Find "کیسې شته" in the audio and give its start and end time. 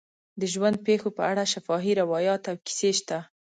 2.65-3.19